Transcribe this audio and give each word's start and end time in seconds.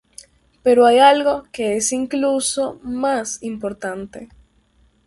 Pero 0.63 0.87
hay 0.87 0.97
algo 0.97 1.43
que 1.51 1.75
es 1.77 1.91
incluso 1.91 2.79
más 2.81 3.37
importante. 3.43 4.29